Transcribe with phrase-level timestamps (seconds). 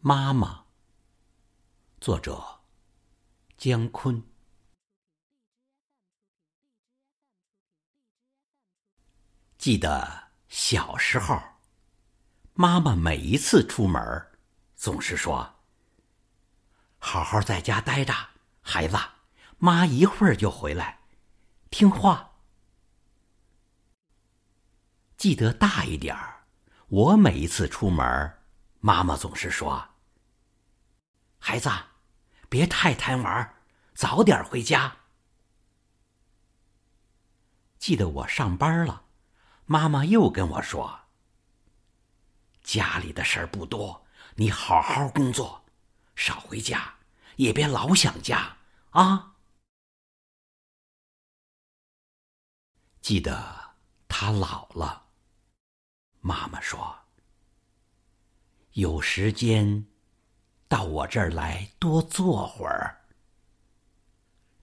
[0.00, 0.66] 妈妈，
[2.00, 2.60] 作者
[3.56, 4.22] 姜昆。
[9.58, 11.36] 记得小时候，
[12.54, 14.00] 妈妈每一次出门，
[14.76, 15.56] 总是说
[16.98, 18.14] ：“好好在家待着，
[18.60, 18.96] 孩子，
[19.58, 21.00] 妈一会儿就回来，
[21.70, 22.36] 听话。”
[25.18, 26.46] 记得大一点儿，
[26.86, 28.36] 我每一次出门。
[28.80, 29.88] 妈妈总是说
[31.38, 31.70] ：“孩子，
[32.48, 33.54] 别太贪玩，
[33.94, 34.96] 早点回家。”
[37.78, 39.04] 记得我上班了，
[39.66, 41.00] 妈妈又跟我说
[42.62, 45.64] ：“家里的事儿不多，你好好工作，
[46.14, 46.96] 少回家，
[47.36, 48.58] 也别老想家
[48.90, 49.36] 啊。”
[53.00, 53.74] 记得
[54.06, 55.06] 他老了，
[56.20, 56.98] 妈妈说。
[58.72, 59.87] 有时间，
[60.68, 63.06] 到我这儿来多坐会儿。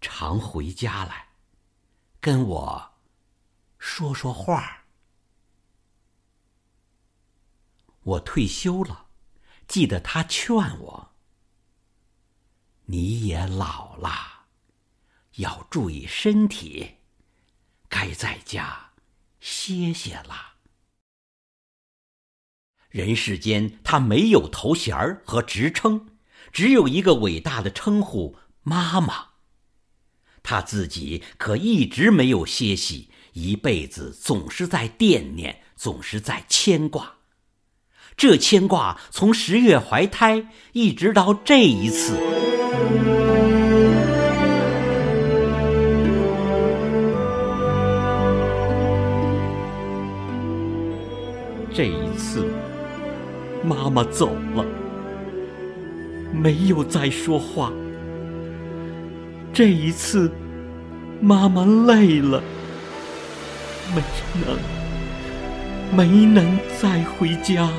[0.00, 1.28] 常回家来，
[2.20, 2.94] 跟我
[3.78, 4.84] 说说话。
[8.02, 9.06] 我退休了，
[9.66, 11.14] 记得他劝我
[12.84, 14.44] ：“你也老了，
[15.36, 16.98] 要注意身体，
[17.88, 18.90] 该在家
[19.40, 20.53] 歇歇了。”
[22.94, 26.06] 人世间，他没有头衔和职称，
[26.52, 29.30] 只有一个伟大的称呼——妈妈。
[30.44, 37.14] 他自己可一直没有歇息，一辈子总是在惦念，总是在牵挂。
[38.16, 42.16] 这牵挂从十月怀胎，一直到这一次。
[51.74, 52.48] 这一次。
[53.66, 54.64] 妈妈走了，
[56.32, 57.72] 没有再说话。
[59.54, 60.30] 这一次，
[61.20, 62.42] 妈妈累了，
[63.94, 64.02] 没
[64.44, 64.58] 能，
[65.96, 67.70] 没能再回家。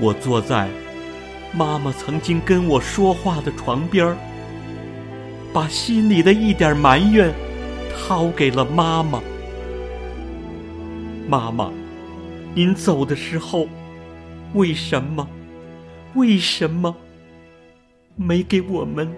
[0.00, 0.68] 我坐在。
[1.56, 4.16] 妈妈曾经跟我说话的床边儿，
[5.52, 7.32] 把心里的一点埋怨
[7.96, 9.22] 掏给了妈妈。
[11.28, 11.70] 妈妈，
[12.54, 13.68] 您走的时候，
[14.54, 15.28] 为什么？
[16.14, 16.94] 为什么
[18.16, 19.08] 没给我们？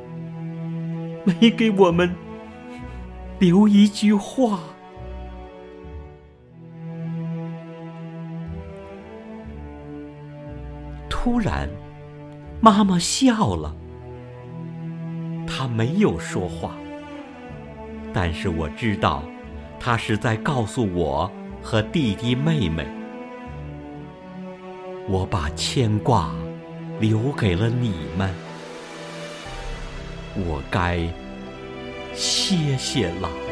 [1.25, 2.15] 没给我们
[3.39, 4.61] 留一句话？
[11.09, 11.67] 突然。
[12.61, 13.75] 妈妈笑了，
[15.47, 16.75] 她没有说话，
[18.13, 19.23] 但是我知道，
[19.79, 21.31] 她是在告诉我
[21.63, 22.87] 和弟弟妹妹，
[25.09, 26.35] 我把牵挂
[26.99, 28.35] 留给了你们，
[30.35, 30.99] 我该
[32.15, 33.46] 歇歇了。